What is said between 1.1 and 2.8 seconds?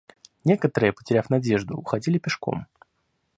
надежду, уходили пешком.